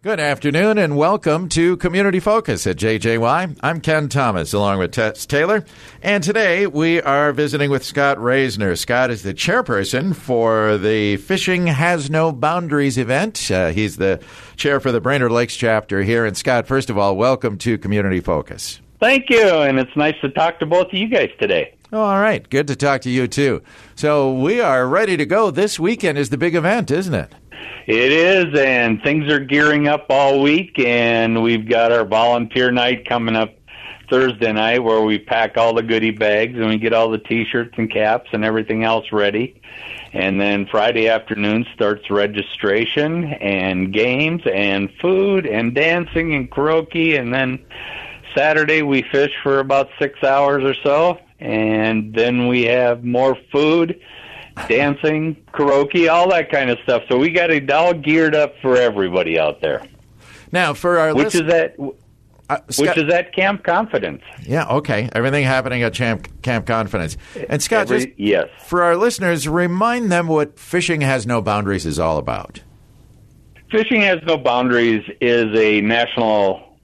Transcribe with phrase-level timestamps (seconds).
[0.00, 3.58] Good afternoon and welcome to Community Focus at JJY.
[3.60, 5.64] I'm Ken Thomas along with Tess Taylor.
[6.00, 8.78] And today we are visiting with Scott Raisner.
[8.78, 13.50] Scott is the chairperson for the Fishing Has No Boundaries event.
[13.50, 14.22] Uh, he's the
[14.54, 16.24] chair for the Brainerd Lakes chapter here.
[16.24, 18.80] And Scott, first of all, welcome to Community Focus.
[19.00, 19.48] Thank you.
[19.48, 21.74] And it's nice to talk to both of you guys today.
[21.92, 22.48] Oh, all right.
[22.48, 23.62] Good to talk to you too.
[23.96, 25.50] So we are ready to go.
[25.50, 27.34] This weekend is the big event, isn't it?
[27.88, 33.08] It is, and things are gearing up all week, and we've got our volunteer night
[33.08, 33.54] coming up
[34.10, 37.72] Thursday night where we pack all the goodie bags and we get all the t-shirts
[37.78, 39.58] and caps and everything else ready.
[40.12, 47.32] And then Friday afternoon starts registration and games and food and dancing and karaoke and
[47.32, 47.58] then
[48.34, 53.98] Saturday we fish for about 6 hours or so and then we have more food
[54.66, 57.02] dancing, karaoke, all that kind of stuff.
[57.08, 59.82] So we got it all geared up for everybody out there.
[60.52, 61.76] Now, for our which list- is at
[62.50, 64.22] uh, which is at Camp Confidence.
[64.42, 65.10] Yeah, okay.
[65.12, 67.18] Everything happening at Camp, Camp Confidence.
[67.50, 68.48] And Scott, Every- just yes.
[68.66, 72.62] for our listeners, remind them what Fishing Has No Boundaries is all about.
[73.70, 76.78] Fishing Has No Boundaries is a national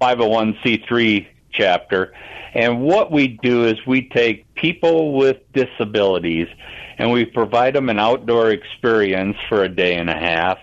[0.00, 2.12] 501c3 chapter.
[2.54, 6.48] And what we do is we take people with disabilities
[6.98, 10.58] and we provide them an outdoor experience for a day and a half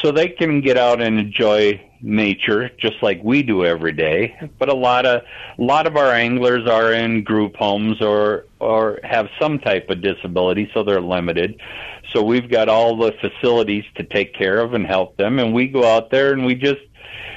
[0.00, 4.36] so they can get out and enjoy nature just like we do every day.
[4.58, 5.22] But a lot of
[5.58, 10.02] a lot of our anglers are in group homes or or have some type of
[10.02, 11.60] disability so they're limited.
[12.12, 15.66] So we've got all the facilities to take care of and help them and we
[15.66, 16.80] go out there and we just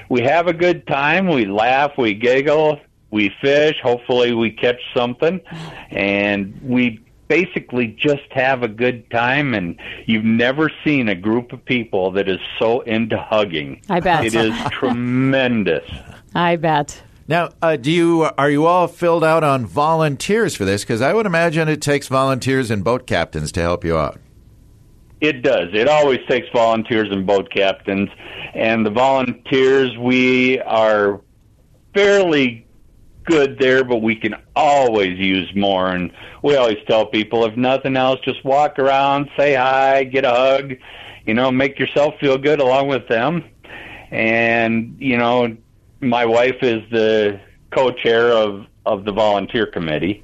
[0.09, 2.79] we have a good time, we laugh, we giggle,
[3.11, 5.39] we fish, hopefully we catch something
[5.91, 11.63] and we basically just have a good time and you've never seen a group of
[11.65, 13.81] people that is so into hugging.
[13.89, 14.25] I bet.
[14.25, 15.89] It is tremendous.
[16.35, 17.01] I bet.
[17.29, 20.83] Now, uh, do you are you all filled out on volunteers for this?
[20.83, 24.19] Because I would imagine it takes volunteers and boat captains to help you out.
[25.19, 25.69] It does.
[25.73, 28.09] It always takes volunteers and boat captains.
[28.53, 31.21] And the volunteers, we are
[31.93, 32.66] fairly
[33.27, 35.89] good there, but we can always use more.
[35.89, 36.11] And
[36.41, 40.73] we always tell people, if nothing else, just walk around, say hi, get a hug,
[41.25, 43.43] you know, make yourself feel good along with them.
[44.09, 45.55] And, you know,
[45.99, 47.39] my wife is the
[47.71, 50.23] co-chair of, of the volunteer committee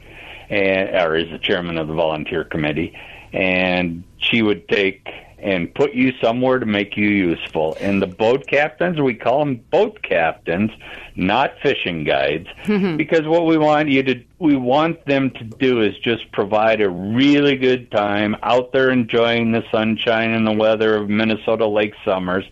[0.49, 2.97] and, or is the chairman of the volunteer committee.
[3.33, 5.07] And she would take
[5.43, 7.75] and put you somewhere to make you useful.
[7.81, 10.71] And the boat captains, we call them boat captains,
[11.17, 12.95] not fishing guides, mm-hmm.
[12.95, 16.89] because what we want you to, we want them to do is just provide a
[16.89, 22.45] really good time out there enjoying the sunshine and the weather of Minnesota lake summers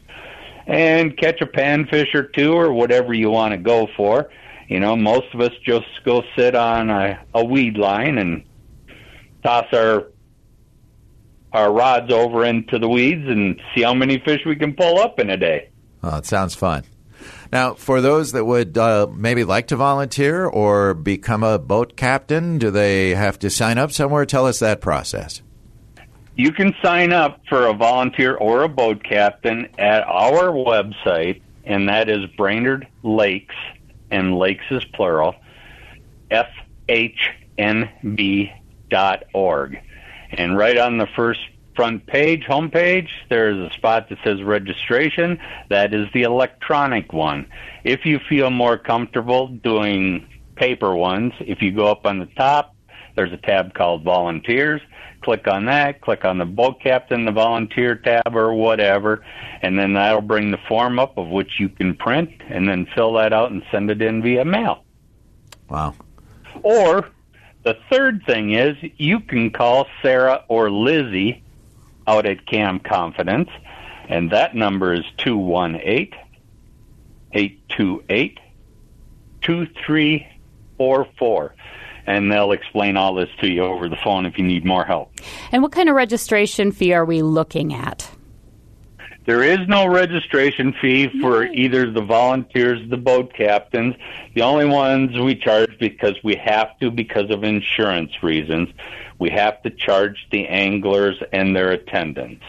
[0.67, 4.29] and catch a panfish or two or whatever you want to go for.
[4.67, 8.43] You know, most of us just go sit on a, a weed line and
[9.43, 10.10] toss our
[11.53, 15.19] our rods over into the weeds and see how many fish we can pull up
[15.19, 15.69] in a day.
[16.03, 16.83] Oh, it sounds fun.
[17.51, 22.57] Now, for those that would uh, maybe like to volunteer or become a boat captain,
[22.57, 24.25] do they have to sign up somewhere?
[24.25, 25.41] Tell us that process.
[26.35, 31.89] You can sign up for a volunteer or a boat captain at our website, and
[31.89, 33.55] that is Brainerd Lakes,
[34.09, 35.35] and Lakes is plural,
[36.31, 37.11] fhnb.org.
[40.33, 41.39] And right on the first
[41.75, 45.39] front page, home page, there's a spot that says registration.
[45.69, 47.47] That is the electronic one.
[47.83, 52.75] If you feel more comfortable doing paper ones, if you go up on the top,
[53.15, 54.81] there's a tab called volunteers.
[55.21, 59.23] Click on that, click on the boat captain, the volunteer tab or whatever,
[59.61, 63.13] and then that'll bring the form up of which you can print and then fill
[63.13, 64.83] that out and send it in via mail.
[65.69, 65.93] Wow.
[66.63, 67.07] Or
[67.63, 71.43] the third thing is you can call Sarah or Lizzie
[72.07, 73.49] out at Camp Confidence,
[74.09, 76.13] and that number is 218
[77.33, 78.39] 828
[79.41, 81.55] 2344.
[82.07, 85.11] And they'll explain all this to you over the phone if you need more help.
[85.51, 88.09] And what kind of registration fee are we looking at?
[89.31, 93.95] There is no registration fee for either the volunteers the boat captains.
[94.35, 98.67] The only ones we charge because we have to because of insurance reasons.
[99.19, 102.43] We have to charge the anglers and their attendants.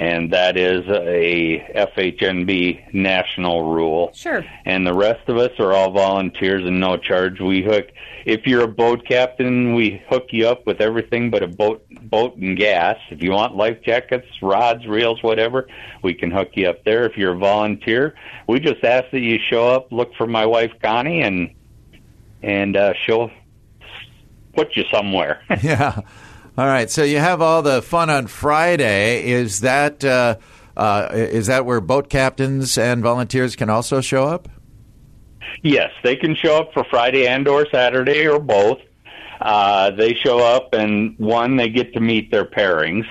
[0.00, 4.10] And that is a FHNB national rule.
[4.14, 4.42] Sure.
[4.64, 7.38] And the rest of us are all volunteers and no charge.
[7.38, 7.88] We hook
[8.24, 12.34] if you're a boat captain, we hook you up with everything but a boat boat
[12.36, 12.96] and gas.
[13.10, 15.68] If you want life jackets, rods, reels, whatever,
[16.02, 17.04] we can hook you up there.
[17.04, 18.14] If you're a volunteer,
[18.48, 21.54] we just ask that you show up, look for my wife Connie and
[22.42, 23.30] and uh she'll
[24.54, 25.42] put you somewhere.
[25.62, 26.00] yeah.
[26.60, 26.90] All right.
[26.90, 29.24] So you have all the fun on Friday.
[29.24, 30.36] Is that uh,
[30.76, 34.46] uh, is that where boat captains and volunteers can also show up?
[35.62, 38.76] Yes, they can show up for Friday and or Saturday or both.
[39.40, 43.06] Uh, they show up and one, they get to meet their pairings.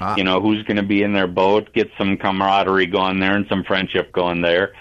[0.00, 0.16] Ah.
[0.16, 3.46] You know who's going to be in their boat, get some camaraderie going there and
[3.50, 4.72] some friendship going there,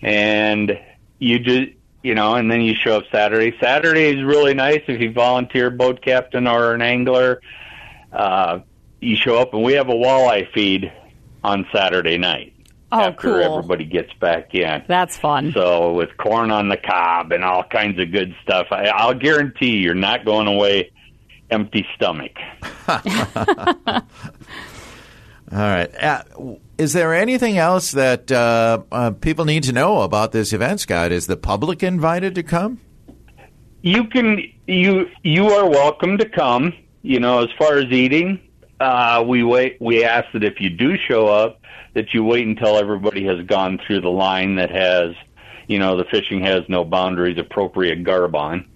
[0.00, 0.72] and
[1.18, 1.72] you just
[2.02, 3.56] you know, and then you show up Saturday.
[3.60, 7.40] Saturday is really nice if you volunteer boat captain or an angler.
[8.12, 8.60] Uh,
[9.00, 10.92] you show up and we have a walleye feed
[11.44, 12.52] on Saturday night
[12.90, 13.58] Oh, after cool.
[13.58, 14.82] everybody gets back in.
[14.88, 15.52] That's fun.
[15.52, 19.76] So with corn on the cob and all kinds of good stuff, I, I'll guarantee
[19.76, 20.90] you're not going away
[21.50, 22.32] empty stomach.
[25.50, 25.90] All right.
[26.02, 26.22] Uh,
[26.76, 31.10] is there anything else that uh, uh, people need to know about this event, Scott?
[31.10, 32.80] Is the public invited to come?
[33.82, 36.74] You can you you are welcome to come.
[37.02, 38.40] You know, as far as eating,
[38.80, 39.78] uh, we wait.
[39.80, 41.60] We ask that if you do show up,
[41.94, 45.14] that you wait until everybody has gone through the line that has,
[45.66, 48.68] you know, the fishing has no boundaries, appropriate garb on.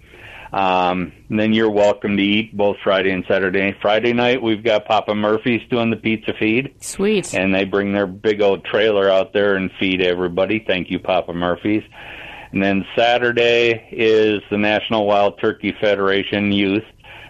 [0.53, 3.75] Um, and then you're welcome to eat both Friday and Saturday.
[3.81, 6.75] Friday night we've got Papa Murphy's doing the pizza feed.
[6.79, 7.33] Sweet.
[7.33, 10.63] and they bring their big old trailer out there and feed everybody.
[10.65, 11.81] Thank you, Papa Murphy's.
[12.51, 16.83] And then Saturday is the National Wild Turkey Federation Youth.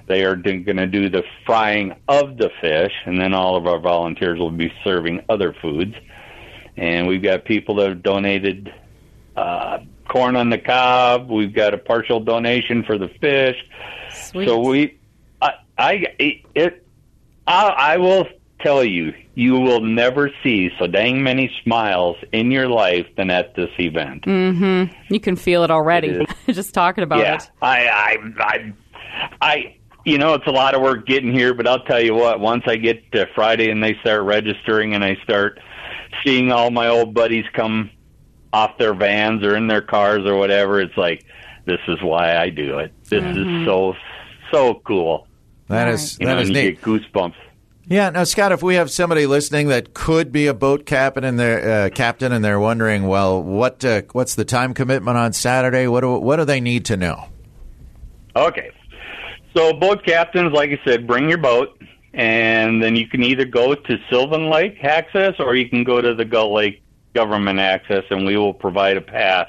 [0.06, 3.80] They are going to do the frying of the fish, and then all of our
[3.80, 5.96] volunteers will be serving other foods.
[6.76, 8.70] And we've got people that have donated
[9.38, 9.78] uh,
[10.14, 11.30] corn on the cob.
[11.30, 13.58] We've got a partial donation for the fish.
[14.12, 14.48] Sweet.
[14.48, 15.00] So we,
[15.42, 16.88] I, I, it,
[17.48, 18.28] I, I will
[18.62, 23.56] tell you, you will never see so dang many smiles in your life than at
[23.56, 24.24] this event.
[24.26, 25.14] Mm-hmm.
[25.14, 26.10] you can feel it already.
[26.10, 27.52] It Just talking about yeah, it.
[27.62, 28.74] I, I, I,
[29.42, 29.76] I,
[30.06, 32.40] you know, it's a lot of work getting here, but I'll tell you what.
[32.40, 35.60] Once I get to Friday and they start registering, and I start
[36.24, 37.90] seeing all my old buddies come
[38.54, 41.26] off their vans or in their cars or whatever, it's like
[41.66, 42.94] this is why I do it.
[43.10, 43.96] This is so
[44.52, 45.28] so cool.
[45.68, 46.72] That All is You that know, is and you neat.
[46.76, 47.34] get goosebumps.
[47.86, 48.10] Yeah.
[48.12, 51.86] Now, Scott, if we have somebody listening that could be a boat captain and they're
[51.86, 55.88] uh, captain and they're wondering, well, what uh, what's the time commitment on Saturday?
[55.88, 57.26] What do what do they need to know?
[58.36, 58.72] Okay.
[59.56, 61.80] So boat captains, like I said, bring your boat,
[62.14, 66.14] and then you can either go to Sylvan Lake access or you can go to
[66.16, 66.83] the Gull Lake
[67.14, 69.48] government access, and we will provide a pass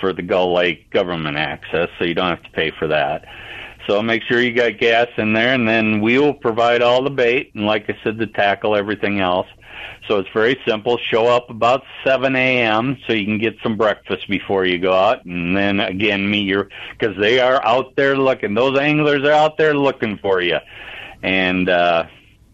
[0.00, 3.24] for the Gull Lake government access, so you don't have to pay for that.
[3.86, 7.10] So make sure you got gas in there, and then we will provide all the
[7.10, 9.46] bait, and like I said, the tackle, everything else.
[10.08, 10.98] So it's very simple.
[11.10, 12.98] Show up about 7 a.m.
[13.06, 16.68] so you can get some breakfast before you go out, and then again meet your
[16.98, 18.54] because they are out there looking.
[18.54, 20.58] Those anglers are out there looking for you,
[21.22, 22.06] and uh,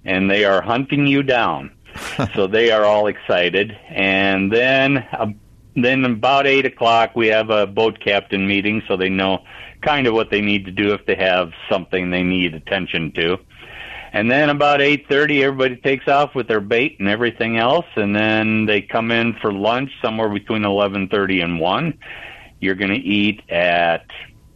[0.05, 1.76] and they are hunting you down.
[2.35, 5.27] so they are all excited, and then uh,
[5.75, 9.45] then about eight o'clock we have a boat captain meeting, so they know
[9.83, 13.39] kind of what they need to do if they have something they need attention to.
[14.13, 18.65] And then about 8:30 everybody takes off with their bait and everything else and then
[18.65, 21.99] they come in for lunch somewhere between 11:30 and 1.
[22.61, 24.07] You're going to eat at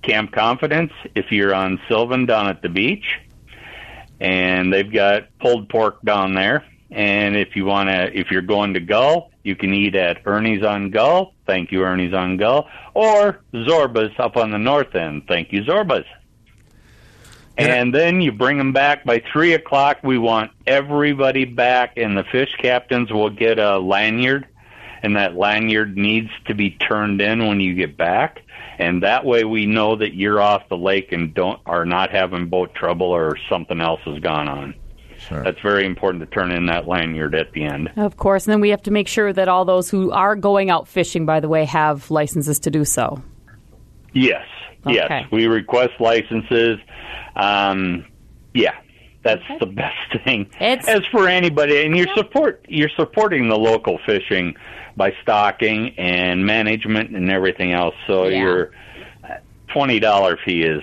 [0.02, 3.18] Camp Confidence if you're on Sylvan down at the beach.
[4.18, 6.64] And they've got pulled pork down there.
[6.90, 10.64] And if you want to if you're going to Gull, you can eat at Ernie's
[10.64, 11.34] on Gull.
[11.46, 15.24] Thank you Ernie's on Gull or Zorba's up on the north end.
[15.28, 16.06] Thank you Zorba's.
[17.56, 19.98] And then you bring them back by three o'clock.
[20.02, 24.46] We want everybody back, and the fish captains will get a lanyard,
[25.02, 28.42] and that lanyard needs to be turned in when you get back.
[28.78, 32.48] And that way, we know that you're off the lake and don't are not having
[32.48, 34.74] boat trouble or something else has gone on.
[35.30, 35.42] Sure.
[35.44, 37.90] That's very important to turn in that lanyard at the end.
[37.96, 38.46] Of course.
[38.46, 41.24] And then we have to make sure that all those who are going out fishing,
[41.24, 43.22] by the way, have licenses to do so.
[44.12, 44.44] Yes,
[44.84, 44.94] Okay.
[44.96, 46.78] yes, we request licenses.
[47.36, 48.04] Um,
[48.54, 48.74] yeah,
[49.22, 50.50] that's the best thing.
[50.60, 54.56] It's- As for anybody, and you're support you're supporting the local fishing
[54.96, 57.94] by stocking and management and everything else.
[58.08, 58.40] So Yeah.
[58.42, 58.70] your
[59.68, 60.82] twenty dollar fee is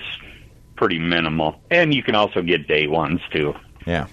[0.78, 3.54] pretty minimal, and you can also get day ones too.
[3.86, 4.06] Yeah.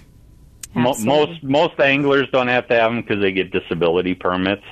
[0.75, 1.27] Mo- Absolutely.
[1.27, 4.63] most most anglers don't have to have them because they get disability permits,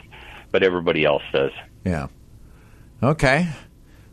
[0.51, 1.51] but everybody else does.
[1.85, 2.07] Yeah.
[3.01, 3.47] Okay.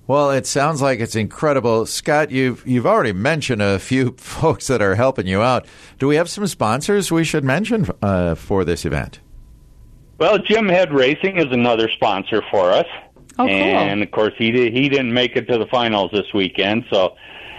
[0.07, 2.31] Well, it sounds like it's incredible, Scott.
[2.31, 5.67] You've you've already mentioned a few folks that are helping you out.
[5.99, 9.21] Do we have some sponsors we should mention uh, for this event?
[10.19, 12.87] Well, Jim Head Racing is another sponsor for us.
[13.39, 13.49] Oh, cool.
[13.49, 16.85] And of course, he did, he didn't make it to the finals this weekend.
[16.93, 17.17] So,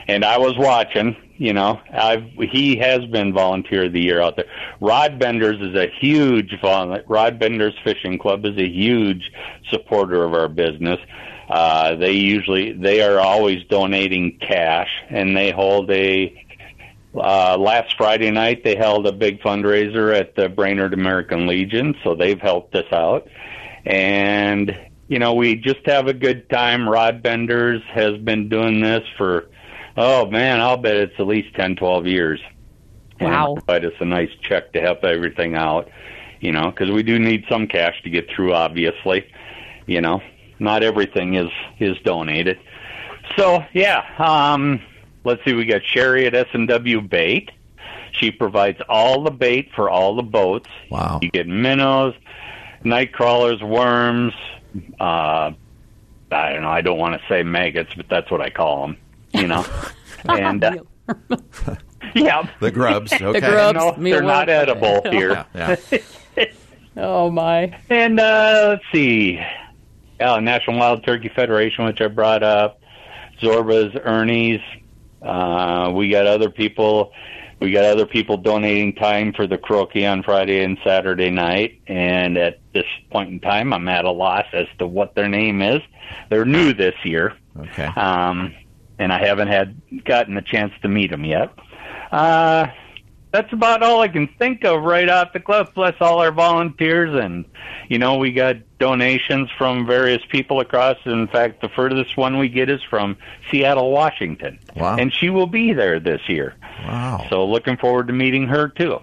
[0.08, 1.16] and I was watching.
[1.42, 4.46] You know, I've he has been volunteer of the year out there.
[4.80, 9.32] Rod Benders is a huge vol- Rod Benders Fishing Club is a huge
[9.72, 11.00] supporter of our business.
[11.50, 16.32] Uh, they usually they are always donating cash, and they hold a
[17.16, 22.14] uh, last Friday night, they held a big fundraiser at the Brainerd American Legion, so
[22.14, 23.28] they've helped us out.
[23.84, 26.88] And, you know, we just have a good time.
[26.88, 29.48] Rod Benders has been doing this for,
[29.98, 32.40] oh man, I'll bet it's at least ten, twelve years.
[33.20, 33.56] Wow.
[33.56, 35.90] And provide us a nice check to help everything out,
[36.40, 39.32] you know, because we do need some cash to get through, obviously.
[39.86, 40.22] You know,
[40.60, 42.60] not everything is, is donated.
[43.38, 44.82] So, yeah, um,
[45.24, 47.52] let's see, we got Sherry at S&W Bait.
[48.12, 50.70] She provides all the bait for all the boats.
[50.90, 51.20] Wow.
[51.22, 52.14] You get minnows,
[52.84, 54.34] night crawlers, worms,
[55.00, 55.52] uh,
[56.32, 58.98] I don't know, I don't want to say maggots, but that's what I call them,
[59.34, 59.66] you know.
[60.30, 60.76] and, uh,
[62.16, 62.48] yeah.
[62.60, 63.12] The grubs.
[63.22, 63.40] Okay.
[63.40, 63.78] grubs.
[63.78, 64.28] No, they're will.
[64.28, 65.46] not edible here.
[65.54, 65.76] Yeah.
[66.38, 66.46] yeah.
[66.98, 67.78] Oh my.
[67.90, 69.40] And uh, let's see,
[70.20, 72.82] uh, National Wild Turkey Federation, which I brought up,
[73.42, 74.60] Zorba's, Ernie's.
[75.22, 77.12] Uh, we got other people.
[77.60, 81.80] We got other people donating time for the croquet on Friday and Saturday night.
[81.88, 85.62] And at this point in time, I'm at a loss as to what their name
[85.62, 85.82] is.
[86.30, 87.86] They're new this year, Okay.
[87.86, 88.54] um,
[89.02, 91.50] and I haven't had gotten a chance to meet them yet.
[92.12, 92.68] Uh,
[93.32, 95.74] that's about all I can think of right off the cuff.
[95.74, 97.46] Plus all our volunteers, and
[97.88, 100.98] you know we got donations from various people across.
[101.06, 103.16] In fact, the furthest one we get is from
[103.50, 104.98] Seattle, Washington, Wow.
[104.98, 106.56] and she will be there this year.
[106.86, 107.26] Wow.
[107.30, 109.00] So looking forward to meeting her too.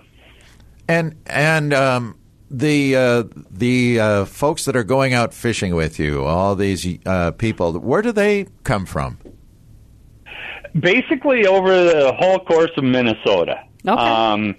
[0.89, 2.19] And and um,
[2.51, 7.31] the uh, the uh, folks that are going out fishing with you, all these uh,
[7.31, 9.17] people, where do they come from?
[10.79, 13.65] Basically over the whole course of Minnesota.
[13.87, 14.01] Okay.
[14.01, 14.55] Um,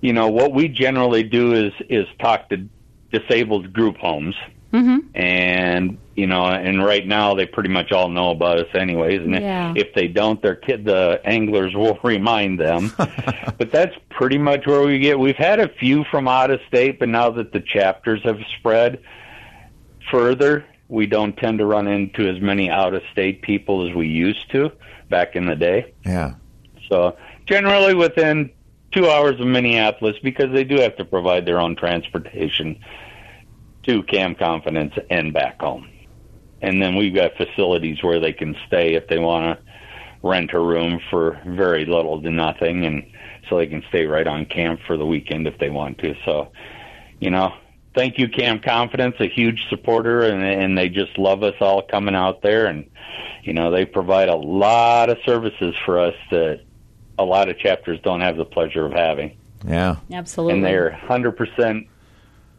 [0.00, 2.68] you know what we generally do is is talk to
[3.12, 4.34] disabled group homes,
[4.72, 4.98] Mm-hmm.
[5.16, 9.22] and you know, and right now they pretty much all know about us anyways.
[9.22, 9.72] And Yeah.
[9.74, 12.92] if they don't, their kid, the anglers will remind them.
[13.56, 15.18] but that's pretty much where we get.
[15.18, 18.98] We've had a few from out of state, but now that the chapters have spread
[20.10, 24.08] further, we don't tend to run into as many out of state people as we
[24.08, 24.72] used to
[25.10, 25.92] back in the day.
[26.04, 26.34] Yeah.
[26.88, 27.16] So
[27.46, 28.50] generally within
[28.92, 32.80] two hours of Minneapolis, because they do have to provide their own transportation
[33.84, 35.88] to Camp Confidence and back home.
[36.60, 39.64] And then we've got facilities where they can stay if they want to
[40.22, 43.04] rent a room for very little to nothing, and
[43.48, 46.14] so they can stay right on camp for the weekend if they want to.
[46.24, 46.50] So,
[47.20, 47.54] you know,
[47.94, 52.14] thank you, Camp Confidence, a huge supporter, and and they just love us all coming
[52.14, 52.88] out there, and
[53.42, 56.60] you know they provide a lot of services for us that
[57.18, 59.96] a lot of chapters don't have the pleasure of having, Yeah.
[60.12, 60.54] Absolutely.
[60.56, 61.88] and they're hundred percent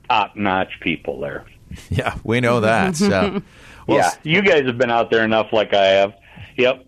[0.10, 1.46] top notch people there.
[1.90, 2.16] Yeah.
[2.24, 2.96] We know that.
[2.96, 3.42] So.
[3.88, 6.14] Well, yeah, you guys have been out there enough, like I have.
[6.58, 6.86] Yep.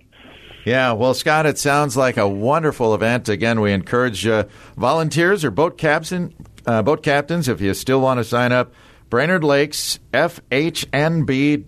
[0.66, 3.28] Yeah, well, Scott, it sounds like a wonderful event.
[3.28, 4.44] Again, we encourage uh,
[4.78, 8.74] volunteers or boat captain, uh, boat captains, if you still want to sign up,
[9.10, 11.62] Brainerd Lakes, FHNB.org,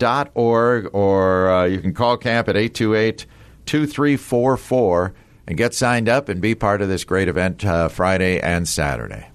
[0.94, 3.26] or uh, you can call camp at 828
[3.66, 5.14] 2344
[5.46, 9.28] and get signed up and be part of this great event uh, Friday and Saturday.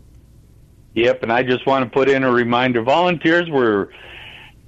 [0.96, 3.90] Yep, and I just want to put in a reminder volunteers we're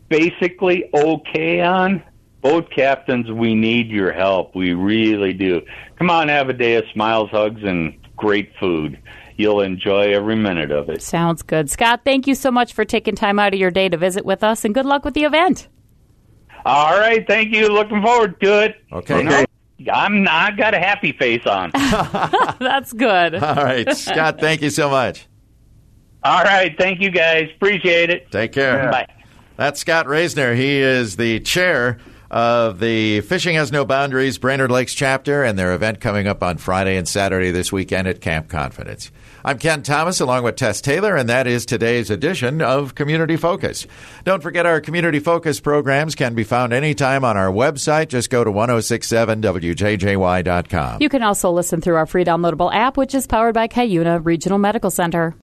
[0.07, 2.03] basically okay on.
[2.41, 4.55] Boat captains, we need your help.
[4.55, 5.62] We really do.
[5.98, 9.00] Come on, have a day of smiles, hugs, and great food.
[9.41, 11.01] You'll enjoy every minute of it.
[11.01, 11.69] Sounds good.
[11.71, 14.43] Scott, thank you so much for taking time out of your day to visit with
[14.43, 15.67] us, and good luck with the event.
[16.63, 17.67] All right, thank you.
[17.69, 18.75] Looking forward to it.
[18.91, 19.17] Okay.
[19.17, 19.45] You know,
[19.91, 21.71] I'm I got a happy face on.
[22.60, 23.33] That's good.
[23.33, 25.27] All right, Scott, thank you so much.
[26.24, 27.50] All right, thank you guys.
[27.55, 28.31] Appreciate it.
[28.31, 28.91] Take care.
[28.91, 29.07] Bye.
[29.57, 30.55] That's Scott Reisner.
[30.55, 31.98] He is the chair
[32.29, 36.57] of the Fishing Has No Boundaries Brainerd Lakes chapter and their event coming up on
[36.57, 39.12] Friday and Saturday this weekend at Camp Confidence.
[39.43, 43.88] I'm Ken Thomas along with Tess Taylor, and that is today's edition of Community Focus.
[44.24, 48.10] Don't forget our Community Focus programs can be found anytime on our website.
[48.10, 51.01] Just go to 1067wjjy.com.
[51.01, 54.60] You can also listen through our free downloadable app, which is powered by Cuyuna Regional
[54.60, 55.33] Medical Center.